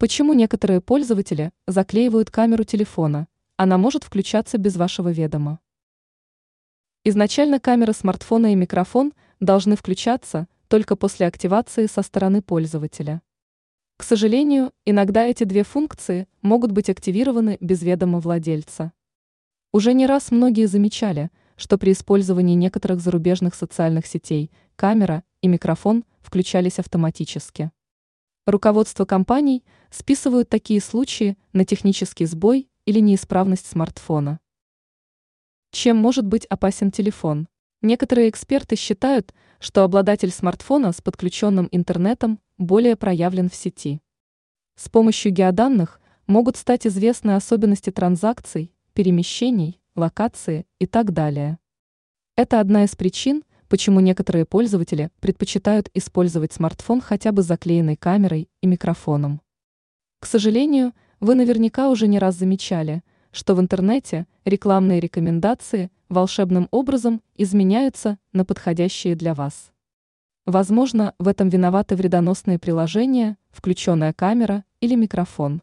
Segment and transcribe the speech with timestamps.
[0.00, 3.28] Почему некоторые пользователи заклеивают камеру телефона?
[3.58, 5.60] Она может включаться без вашего ведома.
[7.04, 13.20] Изначально камера смартфона и микрофон должны включаться только после активации со стороны пользователя.
[13.98, 18.94] К сожалению, иногда эти две функции могут быть активированы без ведома владельца.
[19.70, 26.06] Уже не раз многие замечали, что при использовании некоторых зарубежных социальных сетей камера и микрофон
[26.22, 27.70] включались автоматически.
[28.46, 34.40] Руководство компаний списывают такие случаи на технический сбой или неисправность смартфона.
[35.72, 37.48] Чем может быть опасен телефон?
[37.82, 44.00] Некоторые эксперты считают, что обладатель смартфона с подключенным интернетом более проявлен в сети.
[44.74, 51.58] С помощью геоданных могут стать известны особенности транзакций, перемещений, локации и так далее.
[52.36, 58.66] Это одна из причин, почему некоторые пользователи предпочитают использовать смартфон хотя бы заклеенной камерой и
[58.66, 59.40] микрофоном.
[60.18, 67.22] К сожалению, вы наверняка уже не раз замечали, что в интернете рекламные рекомендации волшебным образом
[67.36, 69.70] изменяются на подходящие для вас.
[70.46, 75.62] Возможно, в этом виноваты вредоносные приложения, включенная камера или микрофон.